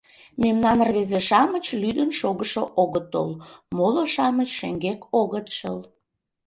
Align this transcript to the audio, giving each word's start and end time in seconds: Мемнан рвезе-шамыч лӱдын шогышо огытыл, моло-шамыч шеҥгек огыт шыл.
Мемнан 0.41 0.77
рвезе-шамыч 0.87 1.65
лӱдын 1.81 2.09
шогышо 2.19 2.63
огытыл, 2.83 3.29
моло-шамыч 3.77 4.49
шеҥгек 4.59 4.99
огыт 5.19 5.47
шыл. 5.57 5.77